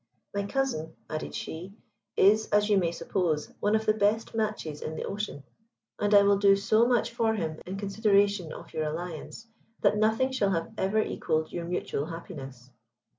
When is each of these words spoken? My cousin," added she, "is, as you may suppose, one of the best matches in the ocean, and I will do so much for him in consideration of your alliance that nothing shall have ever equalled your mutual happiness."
My 0.33 0.47
cousin," 0.47 0.95
added 1.11 1.35
she, 1.35 1.75
"is, 2.17 2.47
as 2.49 2.69
you 2.69 2.79
may 2.79 2.91
suppose, 2.91 3.53
one 3.59 3.75
of 3.75 3.85
the 3.85 3.93
best 3.93 4.33
matches 4.33 4.81
in 4.81 4.95
the 4.95 5.03
ocean, 5.05 5.43
and 5.99 6.15
I 6.15 6.23
will 6.23 6.39
do 6.39 6.55
so 6.55 6.87
much 6.87 7.11
for 7.11 7.35
him 7.35 7.61
in 7.67 7.77
consideration 7.77 8.51
of 8.51 8.73
your 8.73 8.85
alliance 8.85 9.45
that 9.81 9.97
nothing 9.97 10.31
shall 10.31 10.49
have 10.53 10.73
ever 10.75 11.03
equalled 11.03 11.51
your 11.51 11.65
mutual 11.65 12.07
happiness." 12.07 12.71